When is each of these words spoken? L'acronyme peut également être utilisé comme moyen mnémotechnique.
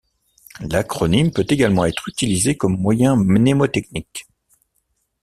L'acronyme 0.61 1.29
peut 1.29 1.45
également 1.47 1.85
être 1.85 2.09
utilisé 2.09 2.57
comme 2.57 2.75
moyen 2.75 3.15
mnémotechnique. 3.15 4.25